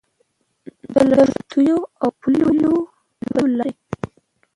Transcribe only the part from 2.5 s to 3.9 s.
لارو